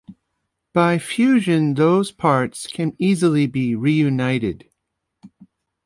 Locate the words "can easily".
2.65-3.45